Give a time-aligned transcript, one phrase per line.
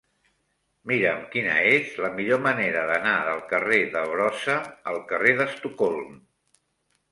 [0.91, 4.59] Mira'm quina és la millor manera d'anar del carrer de Brossa
[4.95, 6.19] al carrer d'Estocolm.